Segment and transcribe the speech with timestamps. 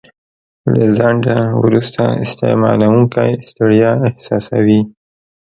[0.73, 4.81] له ځنډه وروسته استعمالوونکی ستړیا احساسوي.